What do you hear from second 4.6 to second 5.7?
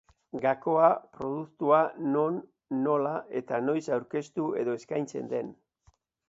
edo eskaintzen den.